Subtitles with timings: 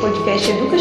[0.00, 0.76] Podcast Educa.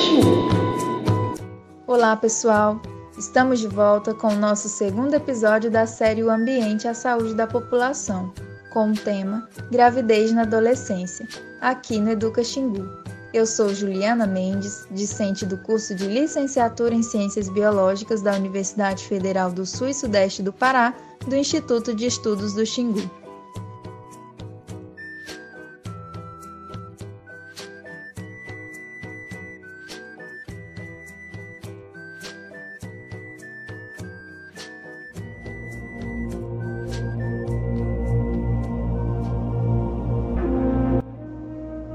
[1.85, 2.81] Olá, pessoal!
[3.17, 7.45] Estamos de volta com o nosso segundo episódio da série O Ambiente a Saúde da
[7.45, 8.33] População,
[8.71, 11.27] com o tema Gravidez na Adolescência,
[11.61, 13.02] aqui no Educa Xingu.
[13.33, 19.51] Eu sou Juliana Mendes, discente do curso de Licenciatura em Ciências Biológicas da Universidade Federal
[19.51, 20.93] do Sul e Sudeste do Pará,
[21.27, 23.22] do Instituto de Estudos do Xingu.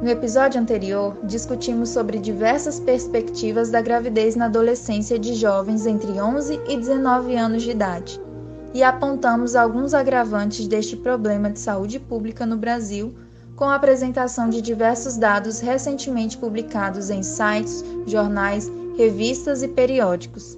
[0.08, 6.58] No episódio anterior, discutimos sobre diversas perspectivas da gravidez na adolescência de jovens entre 11
[6.66, 8.18] e 19 anos de idade
[8.72, 13.14] e apontamos alguns agravantes deste problema de saúde pública no Brasil,
[13.54, 20.56] com a apresentação de diversos dados recentemente publicados em sites, jornais, revistas e periódicos.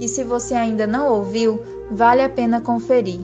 [0.00, 3.20] E se você ainda não ouviu, vale a pena conferir.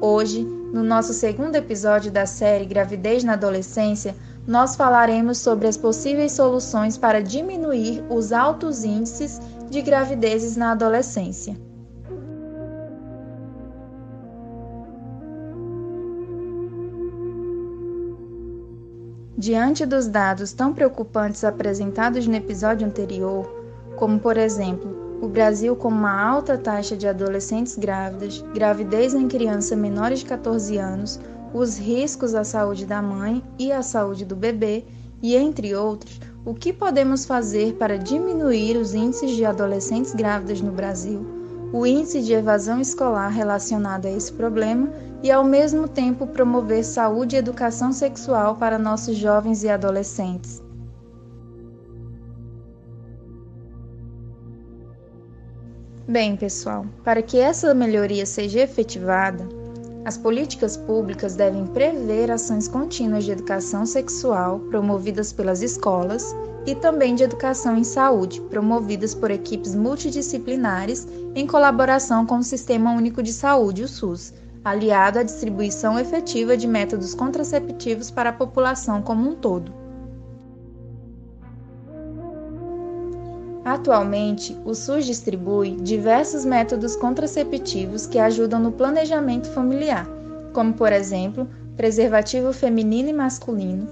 [0.00, 6.32] Hoje, no nosso segundo episódio da série Gravidez na Adolescência, nós falaremos sobre as possíveis
[6.32, 11.56] soluções para diminuir os altos índices de gravidezes na adolescência.
[19.36, 23.46] Diante dos dados tão preocupantes apresentados no episódio anterior,
[23.96, 29.76] como por exemplo, o Brasil com uma alta taxa de adolescentes grávidas, gravidez em crianças
[29.76, 31.20] menores de 14 anos,
[31.54, 34.84] os riscos à saúde da mãe e à saúde do bebê,
[35.22, 40.72] e entre outros, o que podemos fazer para diminuir os índices de adolescentes grávidas no
[40.72, 41.24] Brasil,
[41.72, 44.92] o índice de evasão escolar relacionado a esse problema
[45.22, 50.60] e, ao mesmo tempo, promover saúde e educação sexual para nossos jovens e adolescentes.
[56.06, 59.48] Bem, pessoal, para que essa melhoria seja efetivada,
[60.04, 66.34] as políticas públicas devem prever ações contínuas de educação sexual promovidas pelas escolas
[66.66, 72.92] e também de educação em saúde, promovidas por equipes multidisciplinares em colaboração com o Sistema
[72.92, 79.02] Único de Saúde, o SUS, aliado à distribuição efetiva de métodos contraceptivos para a população
[79.02, 79.83] como um todo.
[83.74, 90.08] Atualmente, o SUS distribui diversos métodos contraceptivos que ajudam no planejamento familiar,
[90.52, 93.88] como, por exemplo, preservativo feminino e masculino,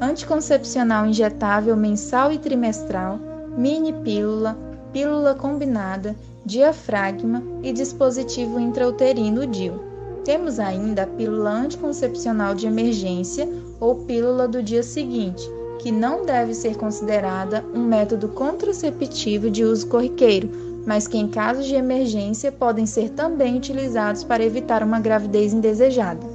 [0.00, 3.20] anticoncepcional injetável mensal e trimestral,
[3.54, 4.56] mini pílula,
[4.94, 9.78] pílula combinada, diafragma e dispositivo intrauterino DIU.
[10.24, 13.46] Temos ainda a pílula anticoncepcional de emergência
[13.78, 15.46] ou pílula do dia seguinte,
[15.78, 20.50] que não deve ser considerada um método contraceptivo de uso corriqueiro,
[20.84, 26.26] mas que em casos de emergência podem ser também utilizados para evitar uma gravidez indesejada.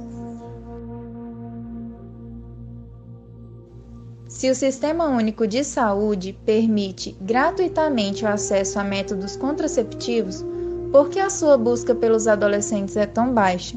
[4.28, 10.44] Se o Sistema Único de Saúde permite gratuitamente o acesso a métodos contraceptivos,
[10.90, 13.76] por que a sua busca pelos adolescentes é tão baixa?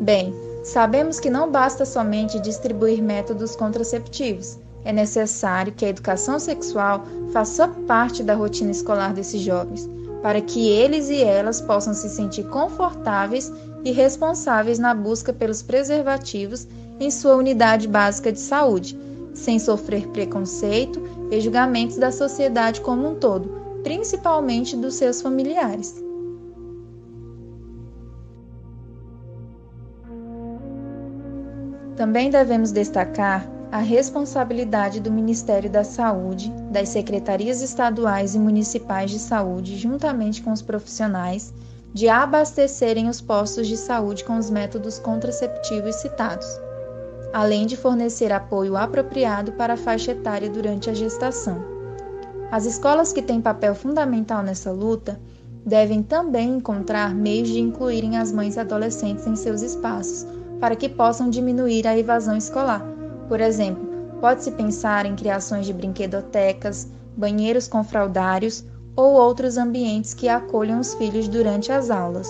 [0.00, 0.34] Bem,
[0.64, 7.68] sabemos que não basta somente distribuir métodos contraceptivos é necessário que a educação sexual faça
[7.68, 9.88] parte da rotina escolar desses jovens,
[10.22, 13.52] para que eles e elas possam se sentir confortáveis
[13.84, 16.66] e responsáveis na busca pelos preservativos
[16.98, 18.98] em sua unidade básica de saúde,
[19.34, 23.48] sem sofrer preconceito e julgamentos da sociedade como um todo,
[23.82, 25.94] principalmente dos seus familiares.
[31.96, 39.18] Também devemos destacar a responsabilidade do Ministério da Saúde, das secretarias estaduais e municipais de
[39.18, 41.54] saúde, juntamente com os profissionais,
[41.94, 46.48] de abastecerem os postos de saúde com os métodos contraceptivos citados,
[47.32, 51.62] além de fornecer apoio apropriado para a faixa etária durante a gestação.
[52.50, 55.20] As escolas que têm papel fundamental nessa luta
[55.64, 60.26] devem também encontrar meios de incluírem as mães adolescentes em seus espaços,
[60.58, 62.89] para que possam diminuir a evasão escolar
[63.30, 63.88] por exemplo,
[64.20, 68.64] pode-se pensar em criações de brinquedotecas, banheiros com fraldários
[68.96, 72.28] ou outros ambientes que acolham os filhos durante as aulas.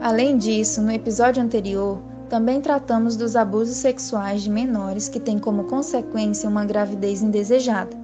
[0.00, 5.62] Além disso, no episódio anterior, também tratamos dos abusos sexuais de menores que têm como
[5.64, 7.96] consequência uma gravidez indesejada.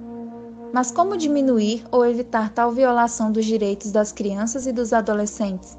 [0.71, 5.77] Mas como diminuir ou evitar tal violação dos direitos das crianças e dos adolescentes?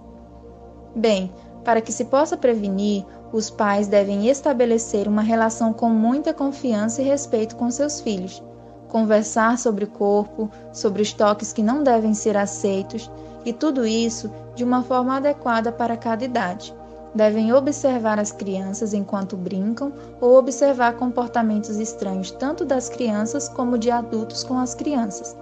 [0.94, 1.30] Bem,
[1.66, 7.04] para que se possa prevenir, os pais devem estabelecer uma relação com muita confiança e
[7.04, 8.40] respeito com seus filhos,
[8.88, 13.10] conversar sobre o corpo, sobre os toques que não devem ser aceitos,
[13.44, 16.72] e tudo isso de uma forma adequada para cada idade
[17.16, 23.90] devem observar as crianças enquanto brincam ou observar comportamentos estranhos tanto das crianças como de
[23.90, 25.34] adultos com as crianças.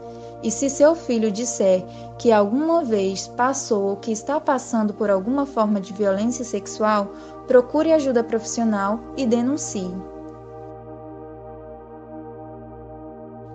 [0.43, 1.85] E se seu filho disser
[2.19, 7.13] que alguma vez passou ou que está passando por alguma forma de violência sexual,
[7.47, 9.91] procure ajuda profissional e denuncie.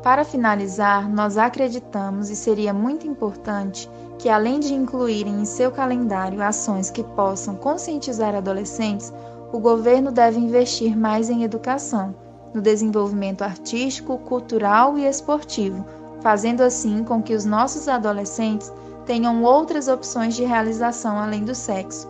[0.02, 6.42] Para finalizar, nós acreditamos e seria muito importante que, além de incluírem em seu calendário
[6.42, 9.14] ações que possam conscientizar adolescentes,
[9.52, 12.16] o governo deve investir mais em educação,
[12.54, 15.86] no desenvolvimento artístico, cultural e esportivo,
[16.22, 18.72] fazendo assim com que os nossos adolescentes
[19.06, 22.08] tenham outras opções de realização além do sexo.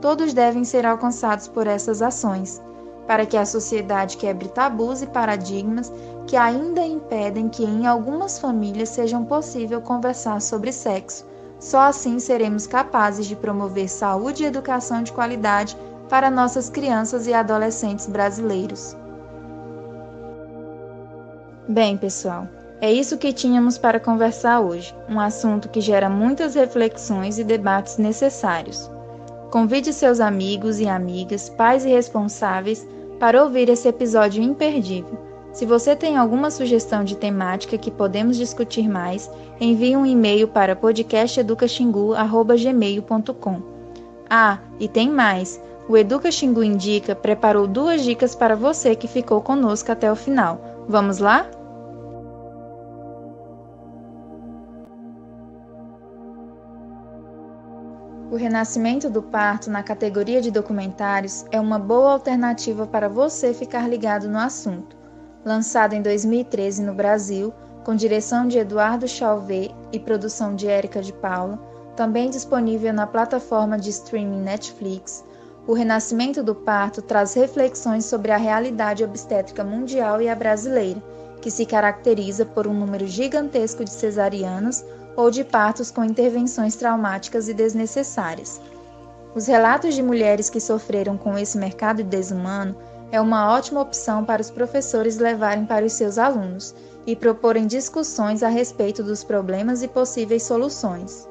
[0.00, 2.62] Todos devem ser alcançados por essas ações
[3.08, 5.90] para que a sociedade quebre tabus e paradigmas
[6.26, 11.26] que ainda impedem que em algumas famílias seja possível conversar sobre sexo.
[11.58, 15.74] Só assim seremos capazes de promover saúde e educação de qualidade
[16.10, 18.94] para nossas crianças e adolescentes brasileiros.
[21.66, 22.46] Bem, pessoal,
[22.80, 27.98] é isso que tínhamos para conversar hoje, um assunto que gera muitas reflexões e debates
[27.98, 28.88] necessários.
[29.50, 32.86] Convide seus amigos e amigas, pais e responsáveis
[33.18, 35.18] para ouvir esse episódio imperdível.
[35.52, 39.28] Se você tem alguma sugestão de temática que podemos discutir mais,
[39.60, 43.62] envie um e-mail para podcasteducaxingu.gmail.com.
[44.30, 45.60] Ah, e tem mais!
[45.88, 50.60] O Educa Xingu Indica preparou duas dicas para você que ficou conosco até o final.
[50.86, 51.46] Vamos lá?
[58.30, 63.88] O Renascimento do Parto na categoria de documentários é uma boa alternativa para você ficar
[63.88, 64.94] ligado no assunto.
[65.42, 67.54] Lançado em 2013 no Brasil,
[67.86, 71.58] com direção de Eduardo Chalvet e produção de Érica de Paula,
[71.96, 75.24] também disponível na plataforma de streaming Netflix,
[75.66, 81.02] O Renascimento do Parto traz reflexões sobre a realidade obstétrica mundial e a brasileira,
[81.40, 84.84] que se caracteriza por um número gigantesco de cesarianas
[85.18, 88.60] ou de partos com intervenções traumáticas e desnecessárias.
[89.34, 92.76] Os relatos de mulheres que sofreram com esse mercado desumano
[93.10, 96.72] é uma ótima opção para os professores levarem para os seus alunos
[97.04, 101.28] e proporem discussões a respeito dos problemas e possíveis soluções.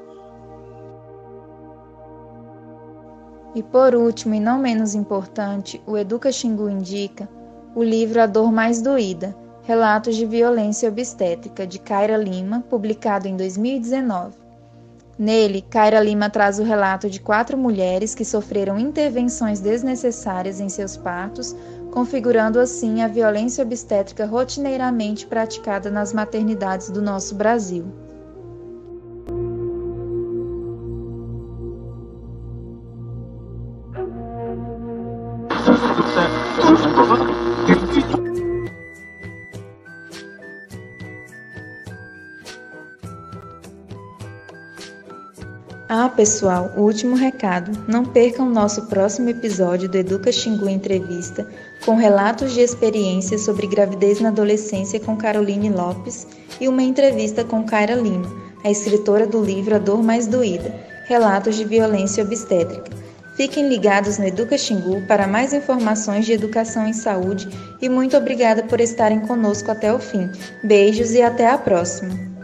[3.54, 7.26] E por último, e não menos importante, o Educa Xingu indica
[7.74, 9.34] o livro A Dor Mais Doída,
[9.68, 14.34] Relatos de Violência Obstétrica, de Kaira Lima, publicado em 2019.
[15.18, 20.96] Nele, Kaira Lima traz o relato de quatro mulheres que sofreram intervenções desnecessárias em seus
[20.96, 21.54] partos,
[21.92, 27.84] configurando assim a violência obstétrica rotineiramente praticada nas maternidades do nosso Brasil.
[46.10, 47.72] Pessoal, o último recado.
[47.86, 51.46] Não percam nosso próximo episódio do Educa Xingu Entrevista,
[51.84, 56.26] com relatos de experiências sobre gravidez na adolescência com Caroline Lopes
[56.60, 58.30] e uma entrevista com Kaira Lima,
[58.64, 60.74] a escritora do livro A Dor Mais Doída,
[61.06, 62.90] Relatos de Violência Obstétrica.
[63.36, 67.48] Fiquem ligados no Educa Xingu para mais informações de educação em saúde
[67.80, 70.28] e muito obrigada por estarem conosco até o fim.
[70.64, 72.37] Beijos e até a próxima!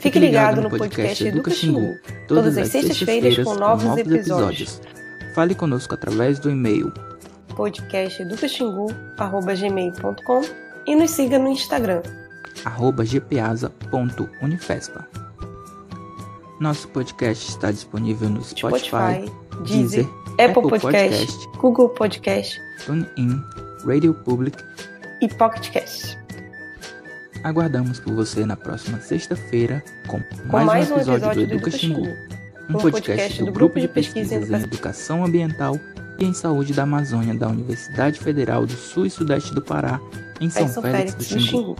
[0.00, 4.80] Fique ligado no podcast Educa Xingu, todas as sextas-feiras com novos episódios.
[5.34, 6.92] Fale conosco através do e-mail
[7.54, 10.42] podcasteducaxingu.gmail.com
[10.86, 12.00] e nos siga no Instagram
[12.64, 15.06] arroba gpiasa.unifespa.
[16.60, 19.32] Nosso podcast está disponível no Spotify, Spotify
[19.66, 23.40] Deezer, Apple, Apple Podcast, Podcast, Google Podcast, TuneIn,
[23.84, 24.58] Radio Public
[25.22, 26.19] e Pocket Cast.
[27.42, 32.08] Aguardamos por você na próxima sexta-feira com, com, mais um episódio, episódio do Educa Xingu,
[32.68, 35.80] um podcast, do Grupo de Pesquisas em Educação Ambiental
[36.18, 39.98] e em Saúde da Amazônia da Universidade Federal do Sul e Sudeste do Pará,
[40.38, 41.76] em São, São Félix, Félix do Xingu.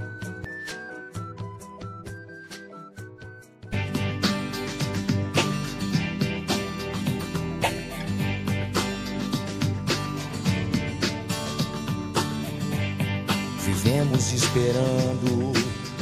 [14.20, 15.52] Esperando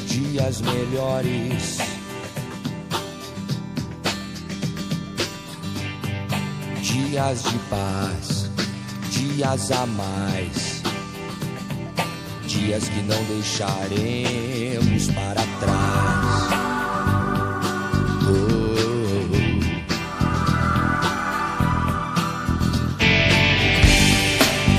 [0.08, 1.78] dias melhores.
[6.82, 8.50] Dias de paz,
[9.10, 10.82] dias a mais.
[12.44, 16.48] Dias que não deixaremos para trás.
[18.24, 18.68] Oh.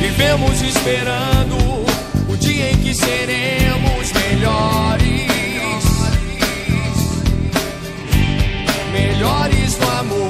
[0.01, 1.78] Vivemos esperando
[2.39, 5.27] dia em que seremos melhores,
[8.91, 10.28] melhores no amor.